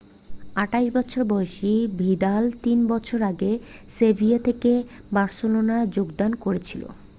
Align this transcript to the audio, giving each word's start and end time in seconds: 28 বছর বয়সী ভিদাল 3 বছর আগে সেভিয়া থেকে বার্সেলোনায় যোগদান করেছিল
28 0.55 0.95
বছর 0.97 1.21
বয়সী 1.25 1.71
ভিদাল 1.99 2.43
3 2.63 2.91
বছর 2.91 3.19
আগে 3.31 3.51
সেভিয়া 3.95 4.39
থেকে 4.39 4.71
বার্সেলোনায় 5.13 5.87
যোগদান 5.95 6.31
করেছিল 6.43 6.81